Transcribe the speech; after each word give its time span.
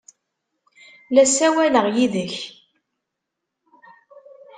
La 1.13 1.23
ssawaleɣ 1.29 1.85
yid-k! 1.95 2.33